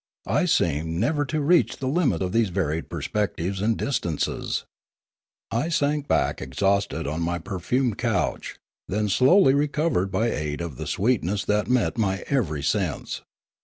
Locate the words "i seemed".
0.25-0.99